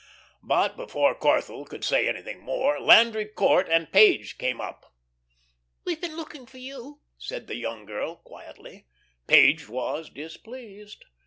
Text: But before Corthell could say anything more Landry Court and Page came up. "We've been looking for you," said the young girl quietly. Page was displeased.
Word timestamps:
But 0.41 0.75
before 0.77 1.13
Corthell 1.13 1.63
could 1.69 1.83
say 1.83 2.07
anything 2.07 2.39
more 2.39 2.79
Landry 2.79 3.25
Court 3.25 3.69
and 3.69 3.91
Page 3.91 4.39
came 4.39 4.59
up. 4.59 4.95
"We've 5.85 6.01
been 6.01 6.15
looking 6.17 6.47
for 6.47 6.57
you," 6.57 7.01
said 7.19 7.45
the 7.45 7.55
young 7.55 7.85
girl 7.85 8.15
quietly. 8.15 8.87
Page 9.27 9.69
was 9.69 10.09
displeased. 10.09 11.05